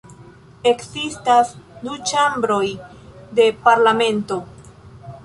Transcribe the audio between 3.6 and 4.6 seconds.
parlamento.